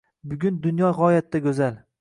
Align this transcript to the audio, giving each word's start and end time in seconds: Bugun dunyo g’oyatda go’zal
Bugun 0.31 0.57
dunyo 0.63 0.91
g’oyatda 1.03 1.45
go’zal 1.47 1.83